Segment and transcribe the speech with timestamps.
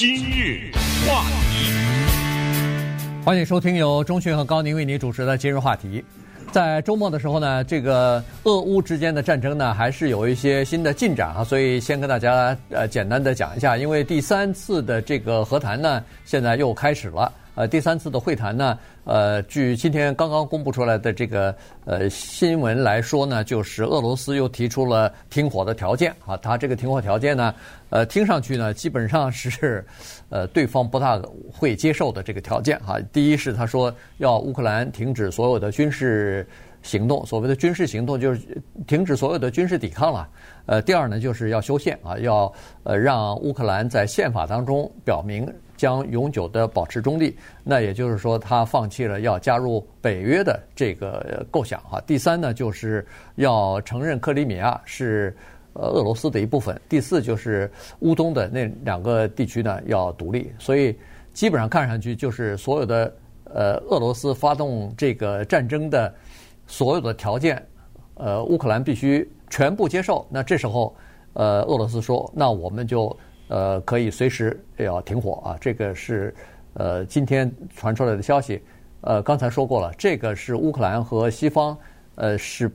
[0.00, 0.72] 今日
[1.06, 1.70] 话题，
[3.22, 6.02] 欢迎收听由钟迅和高宁为您主持的今日话题。
[6.50, 17.30] 在周末的时候呢，这个俄乌之间的战争呢，还是有一些新的进展啊，所以先跟大家呃简单的讲一下，因为第三次的这个和谈呢，现在又开始了。
[17.60, 21.54] 呃，第三次的会谈呢，呃，据今天刚刚公布出来的这个
[21.84, 26.34] 呃新闻来说呢，就是俄罗斯又提出了停火的条件啊。
[26.38, 27.54] 他这个停火条件呢，
[27.90, 29.84] 呃，听上去呢，基本上是
[30.30, 31.20] 呃对方不大
[31.52, 32.98] 会接受的这个条件哈。
[33.12, 36.48] 第一是他说要乌克兰停止所有的军事
[36.80, 38.40] 行动，所谓的军事行动就是
[38.86, 40.26] 停止所有的军事抵抗了。
[40.64, 42.50] 呃，第二呢，就是要修宪啊，要
[42.84, 45.46] 呃让乌克兰在宪法当中表明。
[45.80, 47.34] 将永久的保持中立，
[47.64, 51.98] 那也就是说，他放弃了要加入北约的这个构想哈。
[52.02, 55.34] 第三呢，就是要承认克里米亚是
[55.72, 56.78] 呃俄罗斯的一部分。
[56.86, 60.52] 第四就是乌东的那两个地区呢要独立。
[60.58, 60.94] 所以
[61.32, 63.10] 基本上看上去就是所有的
[63.44, 66.14] 呃俄罗斯发动这个战争的
[66.66, 67.66] 所有的条件，
[68.16, 70.26] 呃乌克兰必须全部接受。
[70.28, 70.94] 那这时候
[71.32, 73.16] 呃俄罗斯说，那我们就。
[73.50, 75.58] 呃，可以随时要停火啊！
[75.60, 76.32] 这个是
[76.74, 78.62] 呃今天传出来的消息。
[79.00, 81.76] 呃，刚才说过了，这个是乌克兰和西方
[82.14, 82.70] 呃是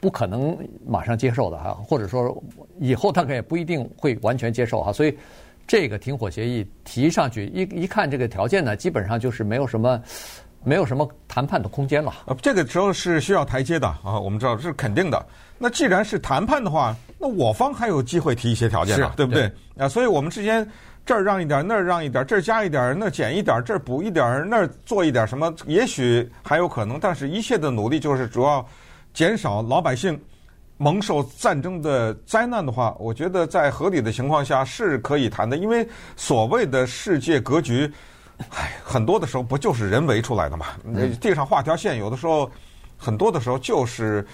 [0.00, 2.42] 不可能马上接受的哈，或者说
[2.80, 4.92] 以后大概也不一定会完全接受哈。
[4.92, 5.16] 所以
[5.64, 10.02] 这个停火协议提上去，一一看这个条件呢，基本上就是没有什么
[10.64, 12.12] 没有什么谈判的空间了。
[12.26, 15.26] 呃，这个时候是需要台阶的啊，我们知道这是肯定的。
[15.58, 19.50] 那既然是谈判的话，那我方还有机会提一些条件的，对不对？
[19.76, 20.68] 啊，所以我们之间
[21.06, 26.98] 这儿让一点，那儿让一点，这儿加一点，那儿减一点，这儿补一点，那儿做一点什么，也许还有可能。
[26.98, 28.66] 但是一切的努力就是主要
[29.12, 30.20] 减少老百姓
[30.76, 35.56] 蒙受战争的灾难的话，我觉得在合理的情况下是可以谈的。
[35.56, 37.90] 因为所谓的世界格局，
[38.50, 40.66] 唉，很多的时候不就是人为出来的嘛？
[41.20, 42.50] 地上画条线，有的时候
[42.96, 44.26] 很多的时候就是。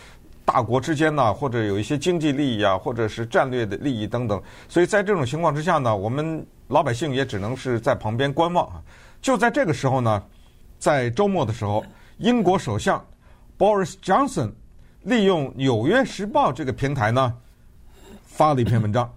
[0.42, 8.82] 大国之间呢，或者有一些经济利益啊，或者是战略的利益等等，所以在这种情况之下呢，我们老百姓也只能是在旁边观望啊。
[9.22, 10.20] 就在这个时候呢，
[10.76, 11.84] 在周末的时候，
[12.18, 13.04] 英国首相
[13.56, 14.50] Boris Johnson
[15.02, 17.32] 利用《纽约时报》这个平台呢，
[18.24, 19.08] 发了一篇文章，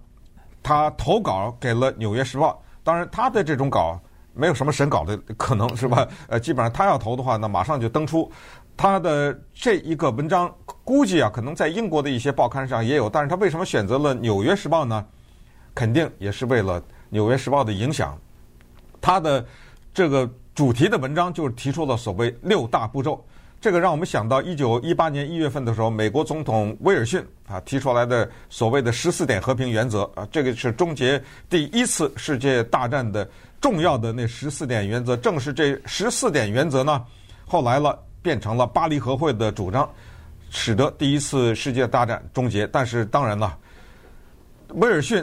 [0.62, 2.52] 他投稿给了《纽约时报》。
[2.84, 3.98] 当然，他的这种稿
[4.34, 6.06] 没有什么审稿的可能，是吧？
[6.28, 8.30] 呃，基本上他要投的话，那马上就登出。
[8.76, 10.52] 他的这一个文章，
[10.82, 15.06] 估计啊，可能在英国的一些报刊上也有，但是他为什么选择了《纽约时报》呢？
[15.74, 18.18] 肯定也是为了《纽约时报》的影响。
[19.00, 19.44] 他的
[19.92, 23.24] 这个主题的文章就是提出了所谓六大步骤，
[23.60, 33.28] 这个让我们想到一九一八年一月份的时候，美国总统威尔逊啊提出来的所谓的十四点和平原则啊，这个是终结第一次世界大战的
[33.64, 35.16] 重要的那十四点原则。
[35.16, 37.02] 正是这十四点原则呢，
[37.46, 37.98] 后来了。
[38.24, 39.86] 变成了巴黎和会的主张，
[40.48, 42.66] 使得第一次世界大战终结。
[42.68, 43.54] 但是当然了，
[44.76, 45.22] 威尔逊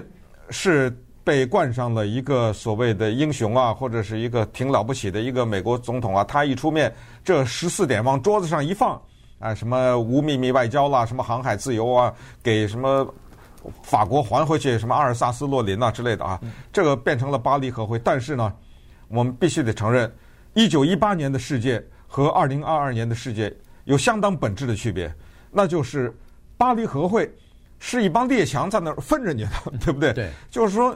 [0.51, 6.23] 是被冠上了一个所谓的英雄啊，或者是一个挺了不起的一个美国总统啊。
[6.23, 9.01] 他一出面，这十四点往桌子上一放，
[9.39, 12.13] 啊，什么无秘密外交啦，什么航海自由啊，
[12.43, 13.11] 给什么
[13.83, 16.39] 法国还回去，什么阿尔萨斯洛林啊之类的啊，
[16.71, 17.99] 这个变成了巴黎和会。
[17.99, 18.53] 但是呢，
[19.07, 20.11] 我们必须得承认，
[20.53, 21.83] 一九一八年的世界。
[22.13, 23.55] 和二零二二年的世界
[23.85, 25.09] 有相当本质的区别，
[25.49, 26.13] 那就是
[26.57, 27.33] 巴黎和会
[27.79, 29.49] 是一帮列强在那儿分着你的，
[29.79, 30.11] 对不对？
[30.11, 30.93] 对，就是说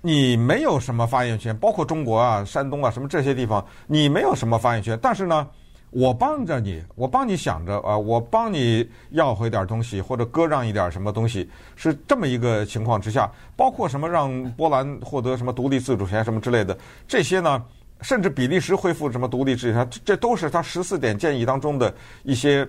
[0.00, 4.98] 你没有什么发言权，包括中国啊、山东啊什么这些地方，你没有什么发言权。
[5.02, 5.46] 但是呢，
[5.90, 17.64] 我帮着你，我帮你想着啊，我帮你要回点东西或者割让一点什么东西，是这么一个情况之下，包括什么让波兰获得什么独立自主权什么之类的这些呢？
[18.00, 22.68] 甚至比利时恢复什么独立制，他这都是他十四点建议当中的一些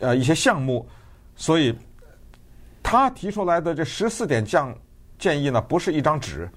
[0.00, 0.84] 呃一些项目，
[1.36, 1.72] 所以
[2.82, 4.74] 他提出来的这十四点降
[5.20, 6.50] 建议呢，不是一张纸，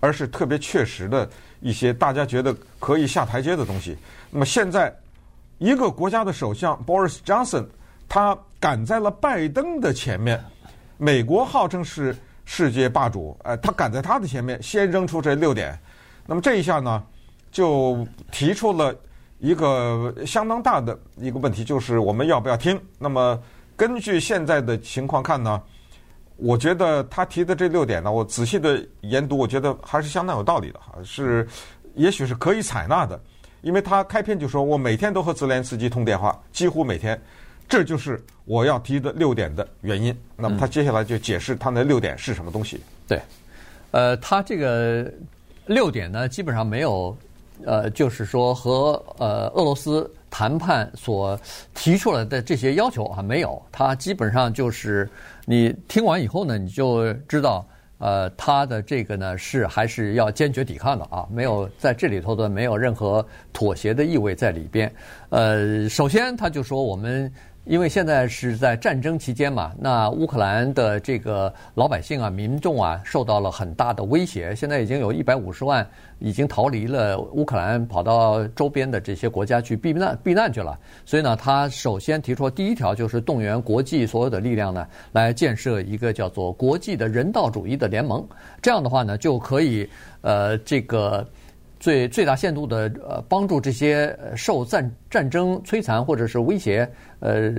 [0.00, 1.28] 而是特别确实的
[1.60, 3.96] 一些大家觉得可以下台阶的东西。
[4.30, 4.92] 那么现在
[5.58, 7.66] 一个国家的首相 Boris Johnson，
[8.08, 10.42] 他赶在了拜登的前面，
[10.98, 15.78] 美国号称是世界霸主，呃，他赶在他的前面，先扔出这六点。
[16.26, 17.02] 那么这一下呢，
[17.50, 18.94] 就提出了
[19.38, 22.80] 一个相当大的一个问题，就是我们要不要听？
[22.98, 23.40] 那么
[23.76, 25.62] 根据现在的情况看呢，
[26.36, 31.46] 我觉得他提的这六点呢，我仔细的研读，我觉得还是相当有道理的哈，是
[31.94, 33.20] 也许是可以采纳的，
[33.64, 37.18] 因为他开篇就说我每天都和泽连斯基通电话，几乎每天，
[37.66, 40.14] 这就是我要提的六点的原因。
[40.36, 42.78] 那么他接下来就解释他那六点是什么东西。
[43.08, 43.18] 对。
[43.90, 45.10] 呃，他这个
[45.64, 47.16] 六点呢，基本上没有，
[47.64, 51.40] 呃，就是说和呃俄罗斯谈判所
[51.72, 53.60] 提出来的这些要求啊，没有。
[53.72, 55.08] 他基本上就是
[55.46, 57.66] 你听完以后呢，你就知道。
[57.98, 64.92] 呃，他的这个呢是还是要坚决抵抗的啊，没有在这里头的没有任何妥协的意味在里边。
[65.30, 67.32] 呃，首先他就说我们。
[67.64, 74.54] 因为现在是在战争期间嘛，那乌克兰的这个老百姓啊、民众啊，受到了很大的威胁。
[74.54, 75.86] 现在已经有一百五十万
[76.18, 80.78] 已经逃离了乌克兰，跑到周边的这些国家去避难避难去了。
[81.06, 88.22] 所以呢，他首先提出第一条就是动员国际所有的力量呢，来建设一个叫做国际的人道主义的联盟。
[88.60, 89.88] 这样的话呢，就可以
[90.20, 91.26] 呃这个。
[91.80, 96.90] 最最大限度的呃帮助这些受战战争摧残或者是威胁
[97.24, 97.50] 呃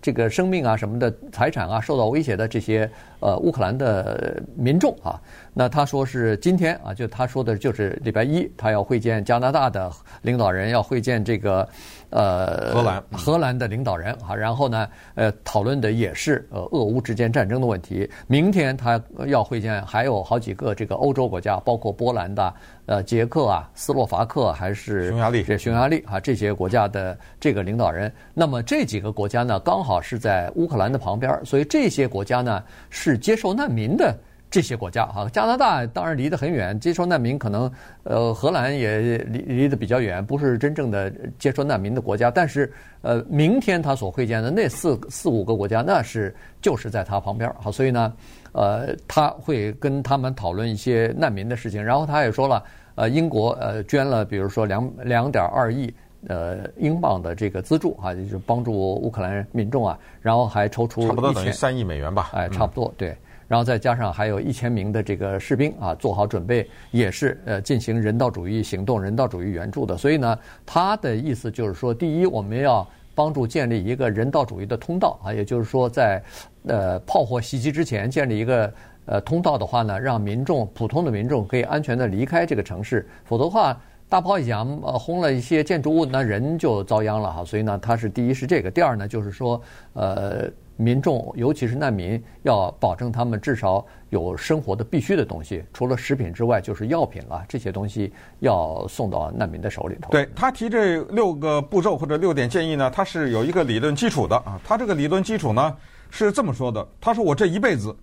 [0.00, 2.90] 这个生命啊什么的财产啊受到威胁的这些
[3.20, 5.20] 呃乌克兰的民众啊，
[5.52, 11.68] 那他说是今天啊，就他说的就是礼拜一，他要会见加拿大的领导人，要会见这个。
[12.12, 18.10] 呃，荷兰荷兰的领导人啊，然后呢，呃，讨论的也是呃俄乌之间战争的问题。
[18.26, 22.52] 明天他要会见还有好几个这个欧洲国家，包括波兰的、
[22.86, 28.12] 呃捷克啊、斯洛伐克还是匈牙利，这匈牙利啊这些国家的这个领导人。
[28.34, 34.16] 那么这几个国家呢，刚好是在乌克兰的旁边，所以这些国家呢是接受难民的。
[34.52, 37.70] 这些国家哈，加拿大当然离得很远，接收难民可能，
[38.02, 41.08] 呃，荷兰也离离得比较远，不是真正的
[41.38, 42.32] 接收难民的国家。
[42.32, 42.68] 但是，
[43.02, 48.12] 呃，明天他所会见的那四四五个国家，那是就是在他旁边，好，所以呢，
[48.50, 51.80] 呃，他会跟他们讨论一些难民的事情。
[51.80, 52.60] 然后他也说了，
[52.96, 55.94] 呃，英国呃捐了，比如说两两点二亿
[56.28, 63.16] 呃英镑的这个资助啊，就是帮助乌克兰民众啊，然后还抽出差不多等于三亿美元吧，哎，差不多对。
[63.48, 69.96] 然后再加上还有一千名的这个士兵啊，做好准备，也是呃进行人道主义行动、人道主义援助的。
[69.96, 76.22] 所以呢，他的意思就是说，第一，我们要帮助建立一个人道主义的通道啊，也就是说，在
[76.68, 78.72] 呃炮火袭击之前建立一个
[79.06, 83.04] 呃通道的话呢，让民众普通的民众可以安全的离开这个城市。
[83.24, 83.76] 否则的话，
[84.10, 87.42] 大炮一响，呃轰了一些建筑物，那人就遭殃了哈。
[87.42, 89.58] 所以呢，他是第一是这个，第二呢就是说
[89.94, 90.50] 呃。
[90.80, 97.44] 民众，尤其是难民，要保证他们至少有生活的必需的东西，除了食品之外，就是药品了。
[97.46, 100.10] 这些东西要送到难民的手里头。
[100.10, 104.58] 对，他提这六个步骤或者六点建议呢，他是有一个理论基础的啊。
[104.64, 105.76] 他这个理论基础呢
[106.08, 107.94] 是这么说的：他说我这一辈子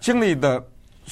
[0.00, 0.60] 经历的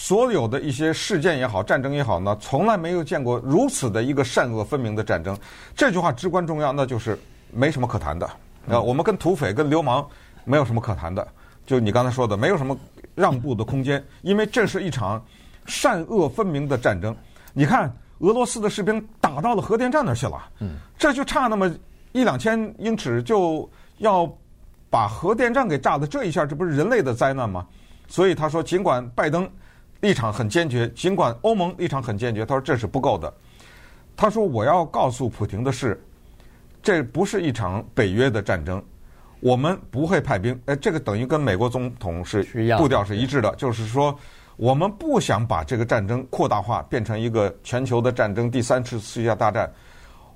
[0.00, 5.36] 所有的一些事件也好，战争也好呢，从来没有见过如此的一个善恶分明的战争。
[5.74, 7.18] 这句话至关重要，那就是
[7.50, 8.24] 没什么可谈的
[8.68, 8.80] 啊。
[8.80, 10.06] 我们跟土匪、跟流氓。
[10.44, 11.28] 没有什么可谈的，
[11.66, 12.74] 就你刚才说的，没有什么
[13.14, 15.22] 让步的空间，因为这是一场
[15.66, 17.14] 善恶分明的战争。
[17.52, 21.70] 你看，俄罗斯的士兵打到了核电站那儿去了，嗯，这就差那么
[22.12, 23.68] 一两千英尺，就
[23.98, 24.26] 要
[24.88, 27.66] 把核电站给炸的，这一下，这不是人类的灾难吗？
[28.06, 29.46] 所以他说，尽管拜登
[30.00, 33.32] 立场很坚决，尽管欧盟立场很坚决，他说这是不够的。
[34.16, 36.00] 他说，我要告诉普京的是，
[36.82, 38.82] 这不是一场北约的战争。
[39.40, 42.42] 我们不会派兵，哎，这个等于跟美国总统是
[42.76, 44.12] 步调是一致的，就是说，
[44.56, 49.72] 我们不想把这个战争扩大化，变成一个全球的战争，第三次世界大战。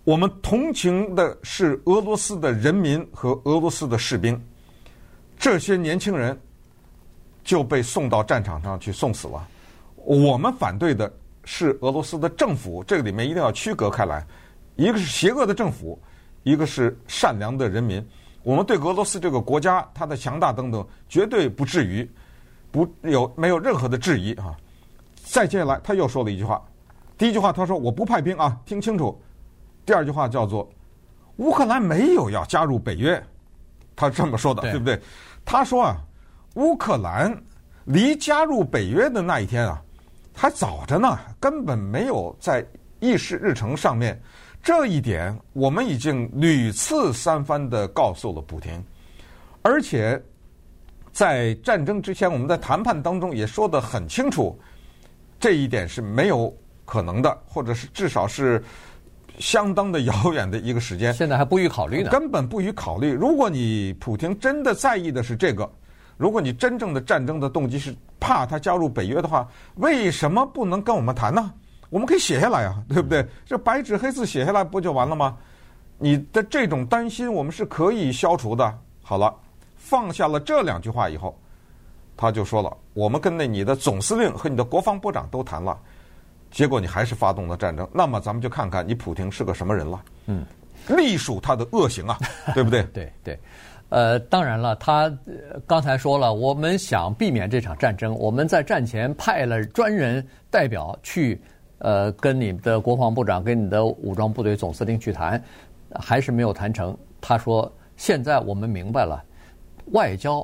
[0.04, 4.40] 我们同情的是俄罗斯的人民和俄罗斯的士兵，
[5.36, 6.40] 这些年轻人
[7.42, 9.48] 就被送到战场上去送死了。
[10.04, 11.12] 我们反对的
[11.44, 14.26] 是俄罗斯的政府，这个里面一定要区隔开来，
[14.76, 16.00] 一个是邪恶的政府，
[16.42, 18.04] 一个是善良的人民。
[18.42, 22.08] 我们对俄罗斯这个国家，它的强大等等，绝对不至于
[22.70, 24.56] 不有没有任何的质疑啊！
[25.24, 26.60] 再接下来，他又说了一句话，
[27.16, 29.16] 第一句话他说：“我不派兵啊，听清楚。”
[29.86, 30.68] 第二句话叫做
[31.38, 33.22] ：“乌克兰没有要加入北约。”
[33.94, 35.00] 他这么说的，对不对？
[35.44, 35.96] 他说啊，
[36.54, 37.32] 乌克兰
[37.84, 39.80] 离加入北约的那一天啊，
[40.34, 42.64] 还早着呢，根本没有在
[43.00, 44.20] 议事日程上面。
[44.62, 48.82] 这一点我们已经屡次三番的告诉了普京，
[49.60, 50.22] 而且
[51.12, 54.56] 在战争之前，我们在谈判当中也说得很清楚，
[55.40, 58.62] 这一点是没有可能的，或者是至少是
[59.38, 61.12] 相当的遥远的一个时间。
[61.12, 63.12] 现在还不予考虑呢，根本不予考虑。
[63.12, 65.68] 如果你普京真的在意的是这个，
[66.22, 71.52] 如果你真正的战争的动机是怕他加入北约的话，为什么不能跟我们谈呢？
[71.90, 73.26] 我们可以写下来啊，对不对？
[73.44, 75.36] 这白纸黑字写下来不就完了吗？
[75.98, 78.78] 你的这种担心，我们是可以消除的。
[79.02, 79.34] 好了，
[79.74, 81.36] 放下了这两句话以后，
[82.16, 85.76] 他就说了，我们跟那你的总司令和你的国防部长都谈了，
[86.52, 90.00] 结果你还是发动了战争，那么咱们就看看你普京是个什么人了。
[90.26, 90.46] 嗯，
[90.86, 92.16] 隶属他的恶行啊，
[92.54, 92.84] 对不对？
[92.94, 93.40] 对对。
[93.92, 95.14] 呃，当然了，他
[95.66, 101.38] 刚才说了，我们想避免这场战争，我们在战前派了专人代表去，
[101.76, 105.38] 呃，跟你的国防部长、跟你的武装部队总司令去谈，
[105.94, 106.96] 还是没有谈成。
[107.20, 109.22] 他说，现在我们明白了，
[109.90, 110.42] 外交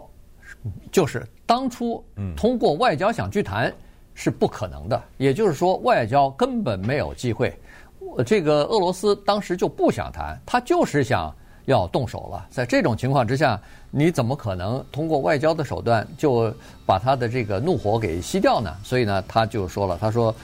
[0.93, 2.05] 就是当初
[2.37, 3.73] 通过外交想去谈
[4.13, 7.51] 是不可能的，也就是说，外交根本没有机会。
[8.27, 11.35] 这个俄罗斯当时就不想谈，他就是想。
[11.69, 13.61] 要动手了，在这种情况之下，
[13.91, 16.51] 你怎么可能通过外交的手段就
[16.87, 18.75] 把他的这个怒火给熄掉呢？
[18.83, 20.35] 所以呢，他就说了，他说，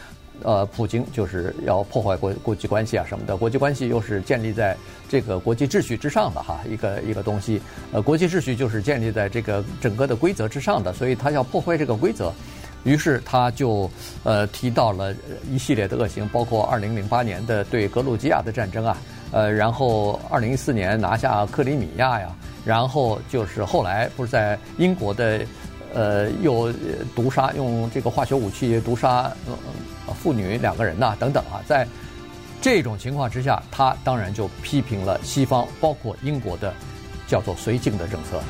[0.42, 4.76] 呃，普京就是要破坏国国际关系啊什么的，国际关系又是建立在
[5.08, 7.58] 这个国际秩序之上的哈，一个一个东西，
[7.90, 12.30] 呃，国际秩序就是建立在这个整个的规则之上的，所以他要破坏这个规则，
[12.84, 13.90] 于是他就
[14.24, 15.14] 呃提到了
[15.50, 18.98] 一系列的恶行，包括二零零八年的对格鲁吉亚的战争啊。
[19.34, 22.28] 呃，然后二零一四年拿下克里米亚呀，
[22.64, 25.44] 然后就是后来不是在英国的，
[25.92, 26.72] 呃，又
[27.16, 31.84] 毒杀用这个化学武器毒杀呃妇女两个人呐，等等啊，在
[32.62, 36.72] 这种情况之下，他当然就批评了西方，包括英国的
[37.26, 38.40] 叫做绥靖的政策。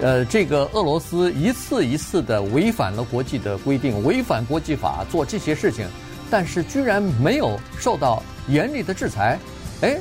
[0.00, 5.84] 呃，这个俄罗斯一次一次的违反了国际的规定，违反国际法，做这些事情，
[6.30, 9.36] 但是居然没有受到严厉的制裁，
[9.80, 9.98] 哎。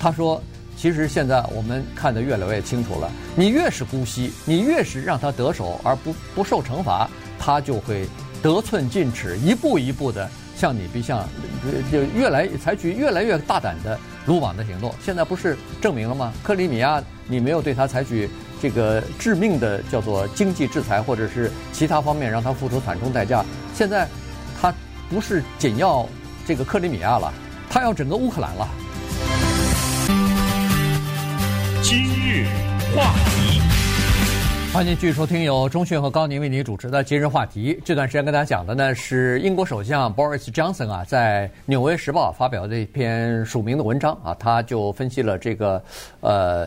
[0.00, 0.42] 他说
[0.76, 7.08] ：“其实现在我们看得越来越清楚了，你越是姑息，你越是让他得手而不不受惩罚，
[7.38, 8.06] 他就会
[8.42, 11.26] 得寸进尺，一步一步的向你逼向，
[11.90, 14.94] 就越来采取越来越大胆的鲁莽的行动。
[15.02, 16.32] 现在不是证明了吗？
[16.42, 18.28] 克里米亚你没有对他采取
[18.60, 23.42] 这个致命的叫做经济制裁，或者是其他方面让他付出惨重代价。
[23.74, 24.06] 现在
[24.60, 24.74] 他
[25.08, 26.06] 不是仅要
[26.46, 27.32] 这个克里米亚了，
[27.70, 28.68] 他要整个乌克兰了。”
[31.84, 32.46] 今日
[32.96, 33.60] 话题，
[34.72, 37.78] 欢迎继续收听由中讯和高宁为您主持的今日话题。
[37.84, 45.84] 这段时间跟大家讲的呢是英国首相 Boris Johnson 啊，在《纽约时报》发表的一篇署名的文章啊，他就分析了这个
[46.22, 46.66] 呃。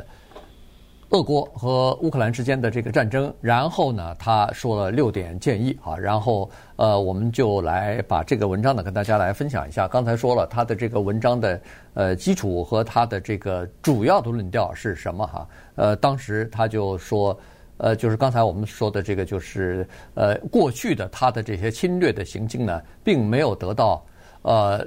[1.11, 9.87] 俄国和乌克兰之间的这个战争，然后呢，他说了六点建议啊，然后呃，我们就来把这个文章呢跟大家来分享一下。
[9.87, 11.61] 刚才说了他的这个文章的
[11.93, 15.47] 呃基础和他的这个主要的论调是什么哈？
[15.75, 17.39] 呃，当时他就说，
[17.77, 24.05] 呃，就是刚才我们说的这个，就是呃过去的他的这些侵略的行径呢，并没有得到
[24.41, 24.85] 呃。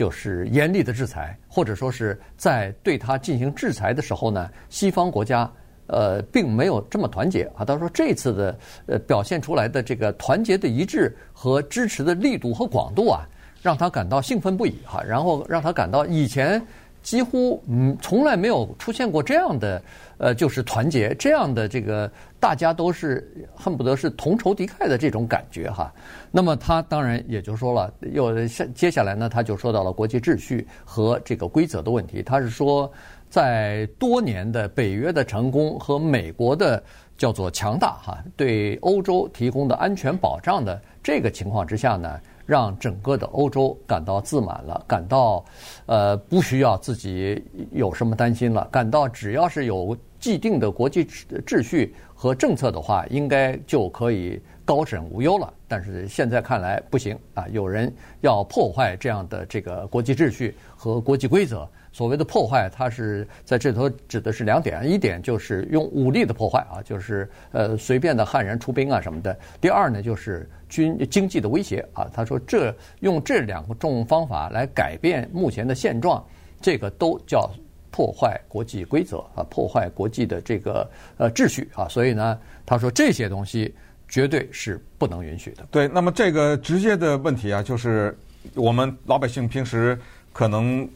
[0.00, 5.52] 就是严厉的制裁，或者说是在对他进行制裁的时候呢，西方国家
[5.88, 7.66] 呃并没有这么团结啊。
[7.66, 13.28] 他说这次的呃表现出来的这个团结的一致和支持的力度和广度啊，
[13.60, 15.02] 让他感到兴奋不已哈。
[15.02, 16.58] 然后让他感到以前
[17.02, 19.82] 几乎嗯从来没有出现过这样的。
[20.22, 25.90] 呃，就是团结这样的这个，大家都是恨不得是同仇敌忾的这种感觉哈。
[26.30, 32.22] 那么他当然也就说了，又下接下来呢，他就说到了国际秩序和这个规则的问题。
[32.22, 32.92] 他是说，
[33.30, 36.82] 在多年的北约的成功和美国的
[37.16, 42.20] 叫做强大哈，对欧洲提供的安全保障的这个情况之下呢。
[42.50, 45.44] 让整个的欧洲感到自满了，感到，
[45.86, 47.40] 呃，不需要自己
[47.70, 55.54] 有什么担心了，感到只要是有既定的国际秩序和政策的话，应该就可以高枕无忧了。
[55.68, 61.68] 但是现在看来不行啊，有人要破坏这样的这个国际秩序和国际规则。
[61.92, 72.08] 所谓的破坏，它是在这头指的是两点：一点就是用武力的破坏啊，就是呃随便的悍然出兵啊什么的；第二呢，就是军经济的威胁啊。
[72.14, 76.24] 他说这用这两种方法来改变目前的现状，
[76.60, 77.50] 这个都叫
[77.90, 81.88] 破坏国际规则啊，破坏国际的这个呃秩序啊。
[81.88, 83.74] 所以呢，他说这些东西
[84.08, 85.66] 绝对是不能允许的。
[85.72, 88.16] 对，那么这个直接的问题啊，就是
[88.54, 89.98] 我们老百姓平时
[90.32, 90.88] 可能。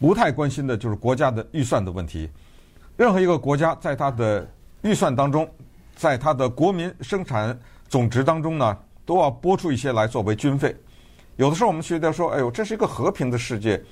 [0.00, 2.28] 不太关心的就是国家的预算的问题。
[2.96, 4.48] 任何一个国家在它的
[4.82, 5.48] 预算当中，
[5.96, 7.58] 在它的国民生产
[7.88, 10.74] 总值当中呢，都要拨出一些来作为军费。
[11.36, 13.82] 有的时候我们觉得说，哎呦，这是一个和平的世界，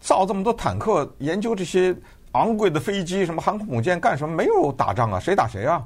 [0.00, 1.96] 造这么多坦克，研究这些
[2.32, 4.34] 昂贵的飞机，什么航空母舰干什么？
[4.34, 5.84] 没有打仗啊，谁打谁啊？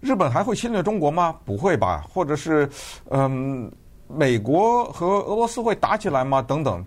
[0.00, 1.36] 日本还会侵略中国吗？
[1.44, 2.06] 不会吧？
[2.08, 2.68] 或者是，
[3.10, 3.70] 嗯，
[4.08, 6.40] 美国和俄罗斯会打起来吗？
[6.40, 6.84] 等等。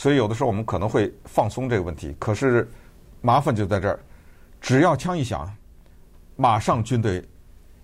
[0.00, 2.66] 所以有的时候我们可能会放松这个问题，可是
[3.20, 4.00] 麻烦就在这儿，
[4.58, 5.46] 只要枪一响，
[6.36, 7.22] 马上军队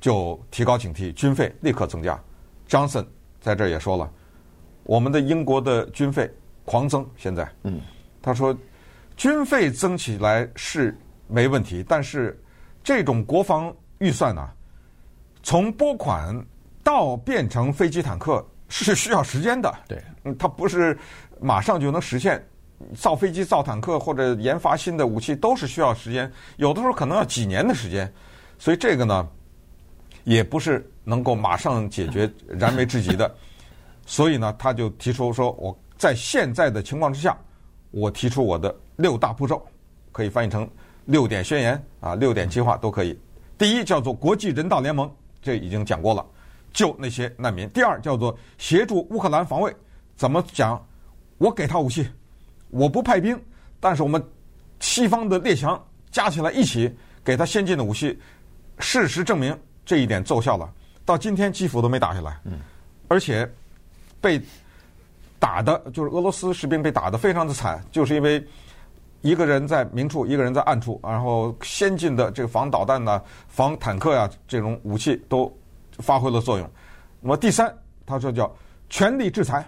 [0.00, 2.18] 就提高警惕，军费立刻增加。
[2.66, 3.04] Johnson
[3.38, 4.11] 在这儿也说了，
[4.85, 6.32] 我们的英国的军费
[6.64, 7.82] 狂增，现在，嗯，
[8.23, 8.56] 他说
[9.14, 10.96] 军费增起来是
[11.28, 12.42] 没问题，但是
[12.82, 14.54] 这种国防预算呢、啊，
[15.42, 16.35] 从拨款
[16.82, 20.99] 到变成飞机坦克是需要时间的，对，嗯，它不是
[21.40, 22.44] 马上就能实现。
[22.94, 28.12] 造飞机、造坦克或者研发新的武器都是需要时间，有的时候可能要几年的时间，
[28.58, 29.26] 所以这个呢，
[30.25, 33.35] 也不是能够马上解决、燃眉之急的。
[34.04, 37.35] 所以呢，他就提出说，我在现在的情况之下，
[37.92, 39.66] 我提出我的六大步骤，
[40.12, 40.68] 可以翻译成
[41.06, 43.18] 六点宣言啊，六点计划都可以。
[43.56, 46.25] 第一叫做国际人道联盟，这已经讲过了，
[46.76, 47.66] 救那些难民。
[47.71, 49.75] 第二叫做协助乌克兰防卫，
[50.14, 50.87] 怎么讲？
[51.38, 52.06] 我给他武器。
[52.68, 53.40] 我不派兵，
[53.80, 54.23] 但是我们
[54.78, 58.18] 西方的列强加起来一起给他先进的武器，
[58.78, 60.71] 事实证明这一点奏效了。
[61.02, 62.38] 到今天基辅都没打下来，
[63.09, 63.50] 而且
[64.21, 64.38] 被
[65.38, 68.45] 打的就是俄罗斯士兵被打得非常的惨，就是因为
[69.23, 75.50] 一个人在明处，一个人在暗处，然后先进的这个防导弹呐、防坦克呀这种武器都
[75.99, 76.71] 发挥了作用。
[77.21, 77.73] 那么第三，
[78.05, 78.55] 他说叫
[78.88, 79.67] 全力制裁。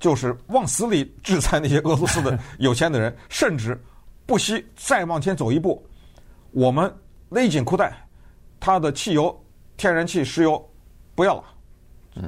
[0.00, 3.80] 就是往死里制裁那些俄罗斯的 有钱的人，甚至
[4.26, 5.82] 不惜再往前走一步，
[6.50, 6.92] 我们
[7.30, 7.96] 勒紧裤带，
[8.60, 9.34] 他的汽油、
[9.78, 10.62] 天然气、石油
[11.14, 11.44] 不要了，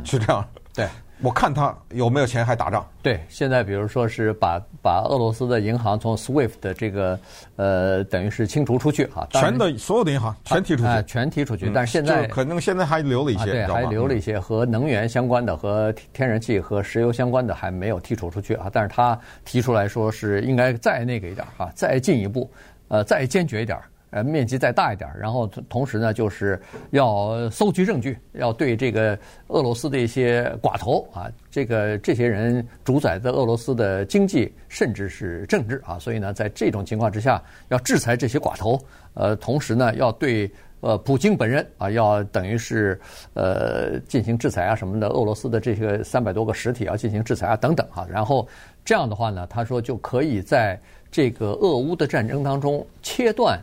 [0.04, 0.48] 就这样。
[0.72, 0.88] 对。
[1.22, 2.86] 我看他有没有钱还打仗？
[3.02, 7.18] 对，现在比如说是把把俄罗斯的银行从 SWIFT 的这个
[7.56, 11.70] 呃，等于是清除出去哈，全的所有的银行全踢出去，全踢出去。
[11.74, 18.68] 但是现在可能现在还留了一些，对，还留了一些和能源相关的、和天然气和石油相关的还没有剔除出去啊。
[18.70, 22.50] 但是他提出来说是应该再那个一点哈，再进一步，
[22.88, 23.78] 呃，再坚决一点。
[24.10, 26.58] 呃，面积再大一点，然后同时呢，就是
[26.90, 38.80] 要搜集证据，要对这个俄罗斯的一些寡头啊，这个这些人主宰的俄罗斯的经济甚至是政治啊，所以呢，在这种情况之下，要制裁这些寡头，
[39.14, 40.48] 呃，同时呢，要对
[40.80, 42.98] 呃普京本人啊，要等于是
[43.34, 48.46] 呃进行制裁啊什么的，俄罗斯的这些三百多个实体要进行制裁啊等等啊，然后
[48.84, 53.60] 这样的话呢，他说就可以在这个俄乌的战争当中切断。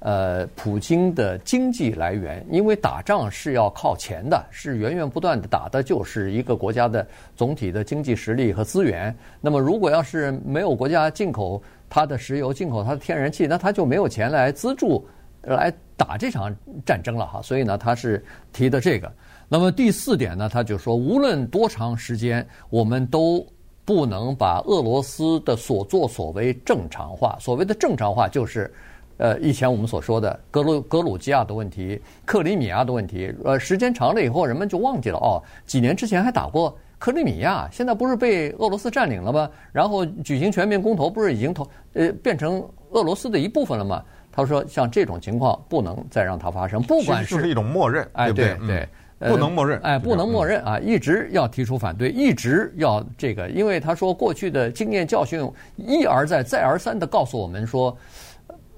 [0.00, 9.12] 呃，普京的经济来源，因为打仗是要靠钱的，是源源不断的打的，就是一个国家的总体的经济实力和资源。
[9.40, 15.04] 那么，如果要是没有国家进口它的石油、进口它的天然气，那它就没有钱来资助
[15.42, 16.54] 来打这场
[16.86, 17.42] 战争了哈。
[17.42, 19.12] 所以呢，他是提的这个。
[19.48, 23.44] 那么第四点呢，他就说，无论多长时间，我们都
[23.84, 27.36] 不能把俄罗斯的所作所为正常化。
[27.40, 28.72] 所谓的正常化，就是。
[29.18, 35.42] 呃，以前我们所说的格鲁格鲁吉亚的问题、克里米亚的问题，呃，时间长了以后，人们就忘记了哦。
[35.66, 39.50] 几年之前还打过克里米亚，现在不是被俄罗斯占领了吗？
[39.72, 44.02] 然后举行全面公投，不是已经投呃变成俄罗斯的一部分了吗？
[44.30, 57.96] 他说，像这种情况不能再让它发生，不管是就是一种默认，哎，对对，不能默认，哎，不能默认啊，一直要提出反对，一直要这个，因为他说过去的经验教训一而再、再而三的告诉我们说。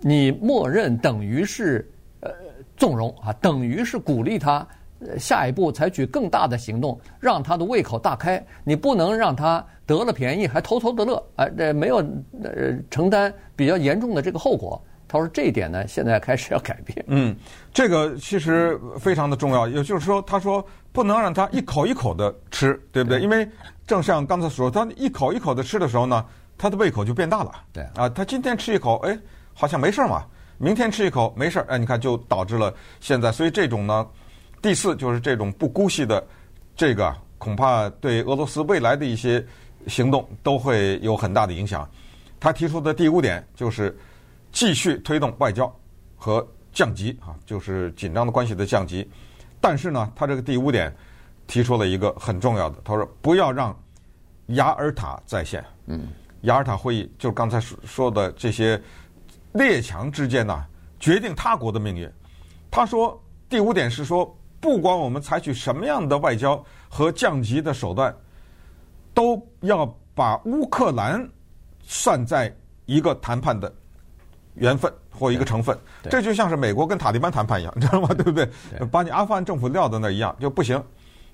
[0.00, 1.88] 你默认等于是
[2.20, 2.30] 呃
[2.76, 4.66] 纵容啊，等于是鼓励他
[5.18, 8.42] 下一步采取更大的行动，让他的胃口大开。
[8.64, 11.96] 你不能让他得了便宜还偷偷的乐，啊，这没有
[12.42, 14.82] 呃承担比较严重的这个后果。
[15.08, 17.04] 他说这一点呢，现在开始要改变。
[17.08, 17.34] 嗯，
[17.72, 19.66] 这个其实非常的重要。
[19.66, 23.20] 也就是说，他说不能让他一口一口的吃，对不对？
[23.20, 23.48] 因为
[23.86, 26.24] 正像刚才说，他一口一口的吃的时候呢，
[26.56, 27.52] 他的胃口就变大了。
[27.72, 29.18] 对啊，他今天吃一口，哎。
[29.60, 30.24] 好像没事嘛，
[30.56, 34.06] 明天吃一口没事儿，哎，你看就导致了现在，所以这种呢，
[34.62, 36.26] 第四就是这种不姑息的
[36.74, 39.46] 这个，恐怕对俄罗斯未来的一些
[39.86, 41.86] 行动都会有很大的影响。
[42.40, 43.94] 他提出的第五点就是
[44.50, 45.70] 继续推动外交
[46.16, 49.06] 和降级啊，就是紧张的关系的降级。
[49.60, 50.90] 但是呢，他这个第五点
[51.46, 53.78] 提出了一个很重要的，他说不要让
[54.46, 55.62] 雅尔塔再现。
[55.84, 56.08] 嗯，
[56.44, 58.80] 雅尔塔会议就是刚才说说的这些。
[59.52, 60.64] 列强之间呢，
[60.98, 62.10] 决定他国的命运。
[62.70, 68.14] 他说，第五点是说，不管我们采取什么样的外交和降级的手段，
[69.12, 71.28] 都要把乌克兰
[71.82, 72.54] 算在
[72.86, 73.72] 一个谈判的
[74.54, 75.76] 缘分或一个成分。
[76.08, 78.08] 这就像是美国跟塔利班谈判一样，你知道吗？
[78.08, 78.48] 对不对？
[78.90, 80.80] 把你阿富汗政府撂在那一样就不行。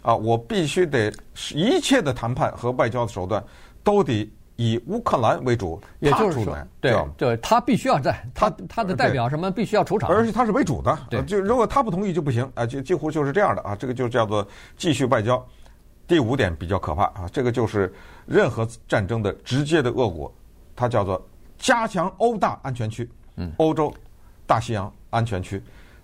[0.02, 1.12] 啊，我必须得
[1.52, 3.44] 一切的谈判和外交的手段
[3.82, 15.44] 都得以乌克兰为主，也就是说，对对，对，他必须要在，他他的代表什么必须要出场，而且他是为主的，对，就如果他不同意就不行啊，就几乎就是这样的啊，这个就叫做继续外交。
[16.08, 17.92] 第五点比较可怕啊，这个就是
[18.26, 20.32] 任何战争的直接的恶果，
[20.76, 21.20] 它叫做
[21.58, 23.92] 加强欧大安全区，嗯，欧洲
[24.46, 25.60] 大西洋安全区。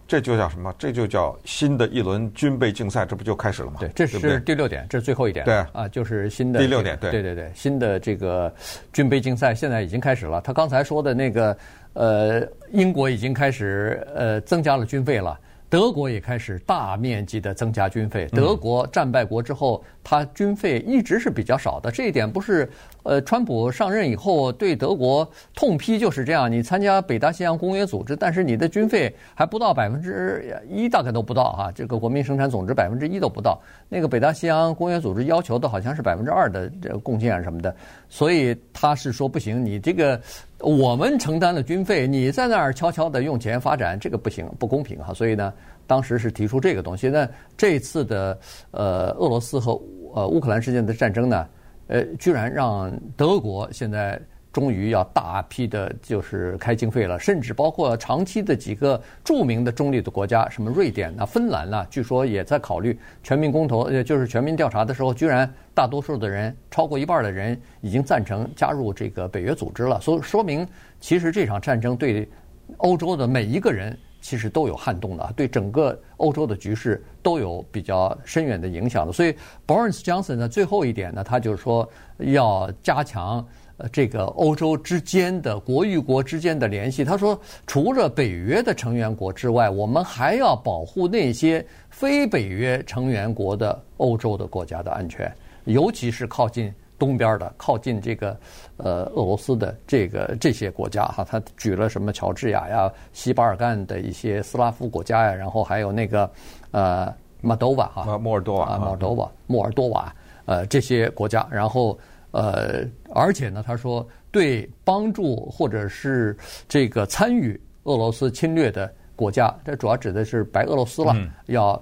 [0.06, 0.74] 这就叫什么？
[0.78, 3.76] 这就叫新的一轮军备竞赛，这不就开始了吗？
[3.80, 5.44] 对，这是第六点，这是最后一点。
[5.44, 6.98] 对啊，就是新的第六点。
[7.00, 8.52] 对对对对，新的这个
[8.92, 10.40] 军备竞赛现在已经开始了。
[10.42, 11.56] 他刚才说的那个，
[11.94, 15.38] 呃，英国已经开始呃增加了军费了。
[15.70, 18.28] 德国也开始大面积的增加军费。
[18.32, 21.90] 德国战败国之后，它军费一直是比较少的。
[21.90, 22.70] 这一点不是
[23.02, 26.50] 呃，川普上任以后对德国痛批就是这样。
[26.50, 31.72] 你参加北大西洋公约组织，但是你的军费还不到百分之一，大概都不到哈。
[31.74, 33.60] 这个国民生产总值百分之一都不到。
[33.88, 37.74] 那个北大西洋公约组织要求的好像是百分之二的这个贡献什么的。
[38.08, 40.20] 所以他是说不行，你这个。
[40.64, 45.12] 我们承担了军费，你在那儿悄悄地用钱发展，这个不行，不公平哈。
[45.12, 45.52] 所以呢，
[45.88, 47.08] 当时是提出这个东西。
[47.08, 48.38] 那这次的
[48.70, 49.72] 呃俄罗斯和
[50.14, 51.48] 呃乌克兰之间的战争呢，
[51.92, 54.20] 呃，居然让德国现在。
[54.52, 69.98] 终于要大批的，就是开经费了，甚至包括长期的几个著名的中立的国家，什么瑞典呐、芬兰呐，据说也在考虑全民公投，呃，就是全民调查的时候，居然大多数的人，超过一半的人已经赞成加入这个北约组织了。
[70.02, 70.68] 所以说明，
[71.00, 72.28] 其实这场战争对
[72.76, 79.12] 欧洲的每一个人其实都有撼动的，对整个欧洲的局势都有比较深远的影响的。
[79.12, 81.86] 所以，Boris Johnson 呢，最后一点呢，他就是说
[82.18, 83.46] 要加强。
[83.90, 98.38] 这个欧洲之间的国与国之间的联系，他说，除了北约的成员国之外，我们还要保护那些非北约成员国的欧洲的国家的安全，尤其是靠近东边的、靠近这个
[98.76, 101.26] 呃俄罗斯的这个这些国家哈。
[101.28, 106.30] 他举了什么乔治亚呀、西巴尔干的一些斯拉夫国家呀，然后还有那个
[106.70, 111.98] 呃马多瓦哈，莫尔多瓦啊，莫尔多瓦、莫尔多瓦呃这些国家，然后。
[112.34, 116.34] 呃，而且呢，他说对帮助或者是
[116.66, 121.78] 这个参与俄罗斯侵略的国家，这主要指的是白俄罗斯了，嗯、要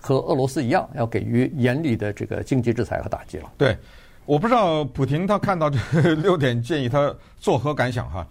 [0.00, 3.50] 和俄罗斯一样，要给予严厉的这个经济制裁和打击了。
[3.58, 3.76] 对，
[4.28, 5.78] 我不知道普廷他看到这
[6.16, 7.10] 六点建议，他
[7.40, 8.26] 作何感想哈？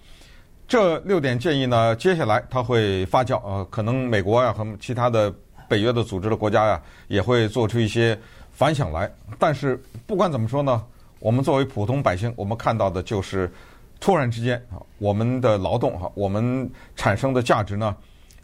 [0.68, 5.34] 这六点建议呢，接下来他会发酵，呃，可能美国呀和其他的
[5.68, 8.16] 北约的组织的国家呀也会做出一些
[8.52, 9.12] 反响来。
[9.40, 10.84] 但是不管怎么说呢？
[11.18, 13.52] 我们作为普通百姓，我们看到的就是
[14.00, 17.96] 突然之间啊，我们的劳动哈，我们产生的价值呢，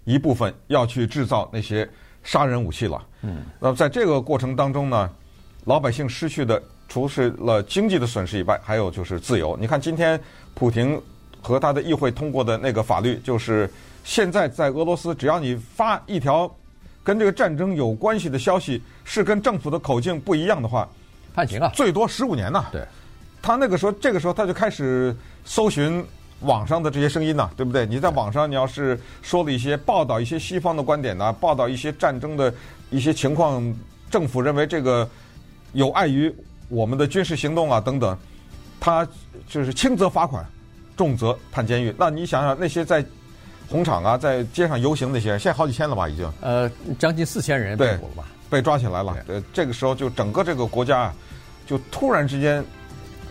[0.06, 1.88] 一部分要去制造那些
[2.24, 3.00] 杀人武器了。
[3.22, 5.08] 嗯，那么在这个过程当中呢，
[5.66, 6.60] 老百姓失去的
[6.94, 9.58] 除了经济的损失以外，还有就是自由。
[9.60, 10.20] 你看今天
[10.54, 11.02] 普廷
[11.42, 13.68] 和他的议会通过的那个法律，就是
[14.04, 16.48] 现在在俄罗斯，只要你发一条
[17.04, 20.88] 跟这个战争有关系的消息，是跟政府的口径不一样的话。
[21.34, 22.64] 判刑啊，最多十五年呢。
[22.72, 22.86] 对，
[23.42, 26.06] 他那个时候，这个时候他就开始搜寻
[26.42, 27.88] 网上的这些声音呢，对不对？
[27.88, 32.54] 你在网上，你要是说了一些报道一些西方的观点呢，报道一些战争的
[32.92, 33.64] 一些情况，
[34.12, 35.10] 政府认为这个
[35.72, 36.32] 有碍于
[36.70, 38.18] 我们的军事行动啊等等，
[38.80, 39.08] 他
[39.48, 40.46] 就是轻则罚款，
[40.98, 41.94] 重则判监狱。
[41.98, 43.06] 那你想想那些在
[43.70, 46.32] 红场啊，在街上游行那些人，现在好几千了吧，已经。
[46.42, 48.26] 呃，将近四千人被捕了吧？
[48.50, 51.14] 被抓起来了，呃，这个时候就整个这个国家啊，
[51.66, 52.64] 就突然之间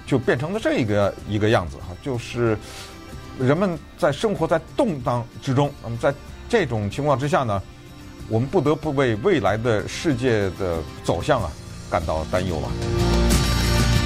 [0.04, 2.58] 就变成了这个一个样子哈，就是
[3.38, 5.70] 人们在生活在动荡之中。
[5.82, 6.12] 那么在
[6.48, 7.62] 这种情况之下呢，
[8.28, 11.48] 我们不得不为未来的世界的走向啊
[11.88, 13.21] 感到担忧了。